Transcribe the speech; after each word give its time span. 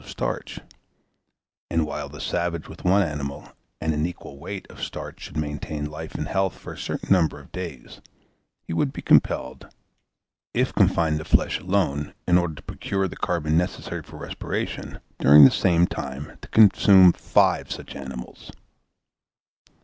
of 0.03 0.09
starch, 0.09 0.59
and 1.69 1.85
while 1.85 2.09
the 2.09 2.19
savage 2.19 2.67
with 2.67 2.83
one 2.83 3.03
animal 3.03 3.51
and 3.79 3.93
an 3.93 4.03
equal 4.07 4.39
weight 4.39 4.65
of 4.67 4.81
starch 4.81 5.19
should 5.19 5.37
maintain 5.37 5.85
life 5.85 6.15
and 6.15 6.27
health 6.27 6.57
for 6.57 6.73
a 6.73 6.77
certain 6.79 7.13
number 7.13 7.39
of 7.39 7.51
days, 7.51 8.01
he 8.63 8.73
would 8.73 8.91
be 8.91 8.99
compelled, 9.03 9.67
if 10.55 10.73
confined 10.73 11.19
to 11.19 11.23
flesh 11.23 11.59
alone, 11.59 12.15
in 12.27 12.39
order 12.39 12.55
to 12.55 12.63
procure 12.63 13.07
the 13.07 13.15
carbon 13.15 13.55
necessary 13.55 14.01
for 14.01 14.17
respiration, 14.17 14.99
during 15.19 15.45
the 15.45 15.51
same 15.51 15.85
time, 15.85 16.35
to 16.41 16.47
consume 16.47 17.11
five 17.13 17.71
such 17.71 17.95
animals. 17.95 18.51